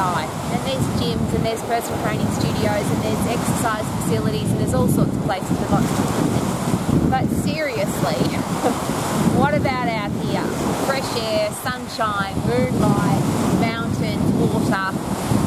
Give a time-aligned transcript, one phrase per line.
[0.00, 5.12] there's gyms and there's personal training studios and there's exercise facilities and there's all sorts
[5.12, 7.10] of places with lots of people equipment.
[7.10, 8.16] But seriously,
[9.36, 10.40] what about out here?
[10.88, 13.20] Fresh air, sunshine, moonlight,
[13.60, 14.88] mountains, water.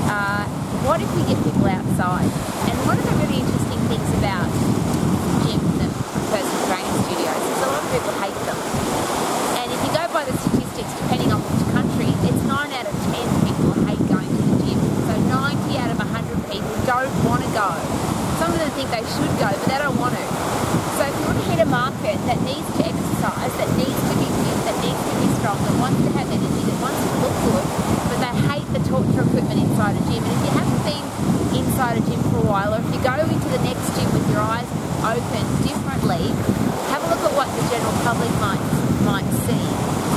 [0.05, 0.45] Uh,
[0.85, 2.29] what if we get people outside?
[2.69, 4.53] And one of the really interesting things about
[5.49, 5.91] gyms and
[6.29, 8.59] personal training studios is a lot of people hate them.
[9.65, 12.95] And if you go by the statistics, depending on which country, it's 9 out of
[13.17, 13.17] 10
[13.47, 14.79] people hate going to the gym.
[15.07, 17.69] So 90 out of 100 people don't want to go.
[18.41, 20.25] Some of them think they should go, but they don't want to.
[20.97, 24.15] So if you want to hit a market that needs to exercise, that needs to
[24.17, 27.13] be fit, that needs to be strong, that wants to have energy, that wants to
[27.21, 27.65] look good,
[28.09, 30.25] but they hate the torture equipment inside a gym.
[30.25, 31.05] And if you haven't been
[31.61, 34.25] inside a gym for a while, or if you go into the next gym with
[34.33, 34.65] your eyes
[35.05, 36.33] open differently,
[36.89, 38.61] have a look at what the general public might
[39.05, 39.65] might see.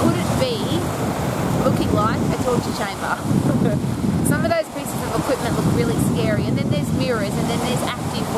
[0.00, 0.56] Could it be
[1.68, 3.12] looking like a torture chamber?
[4.30, 7.61] Some of those pieces of equipment look really scary, and then there's mirrors, and then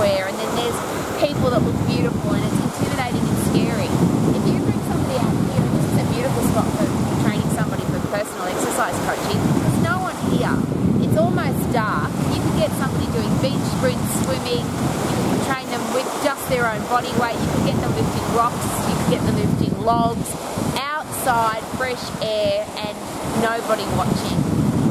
[0.07, 0.79] and then there's
[1.19, 3.91] people that look beautiful, and it's intimidating and scary.
[4.31, 6.87] If you bring somebody out here, and this is a beautiful spot for
[7.27, 10.55] training somebody for personal exercise coaching, there's no one here.
[11.03, 12.15] It's almost dark.
[12.31, 16.71] You can get somebody doing beach sprints, swimming, you can train them with just their
[16.71, 20.31] own body weight, you can get them lifting rocks, you can get them lifting logs,
[20.79, 22.95] outside, fresh air, and
[23.43, 24.39] nobody watching.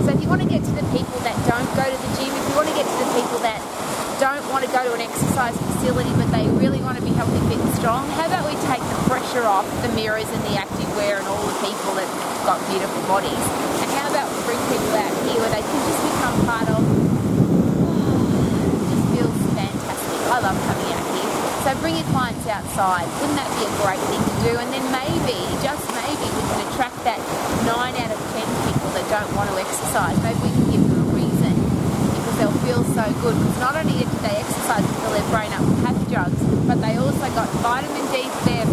[0.04, 2.32] So if you want to get to the people that don't go to the gym,
[2.36, 3.60] if you want to get to the people that
[4.20, 7.38] don't want to go to an exercise facility but they really want to be healthy,
[7.50, 10.90] fit and strong, how about we take the pressure off the mirrors and the active
[10.98, 12.10] wear and all the people that
[12.46, 13.46] got beautiful bodies
[13.82, 16.82] and how about we bring people out here where they can just become part of
[18.90, 20.20] just feels fantastic.
[20.34, 21.32] I love coming out here.
[21.62, 23.06] So bring your clients outside.
[23.20, 24.54] Wouldn't that be a great thing to do?
[24.56, 27.20] And then maybe, just maybe, we can attract that
[27.68, 30.16] 9 out of 10 people that don't want to exercise.
[30.24, 31.54] Maybe we can give them a reason
[32.16, 33.36] because they'll feel so good.
[33.36, 36.36] Because not only they exercise and fill their brain up with happy drugs,
[36.68, 38.68] but they also got vitamin D for their,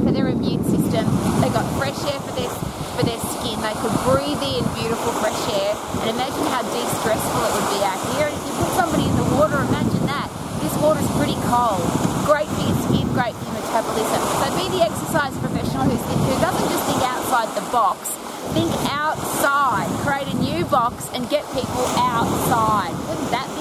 [0.00, 1.04] for their immune system.
[1.44, 2.48] They got fresh air for their,
[2.96, 3.60] for their skin.
[3.60, 5.76] They could breathe in beautiful fresh air.
[6.00, 8.32] And imagine how de-stressful it would be out here.
[8.32, 10.32] And if you put somebody in the water, imagine that.
[10.64, 11.84] This water's pretty cold.
[12.24, 14.20] Great for your skin, great for your metabolism.
[14.40, 18.08] So be the exercise professional who's, who doesn't just think outside the box,
[18.56, 19.86] think outside.
[20.00, 22.96] Create a new box and get people outside.
[23.04, 23.57] Wouldn't that?